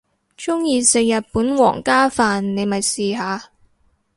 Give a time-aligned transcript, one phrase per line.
[0.35, 3.51] 鍾意食日本皇家飯你咪試下